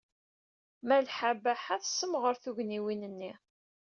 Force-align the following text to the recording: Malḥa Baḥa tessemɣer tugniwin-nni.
Malḥa 0.87 1.31
Baḥa 1.43 1.75
tessemɣer 1.83 2.35
tugniwin-nni. 2.43 3.33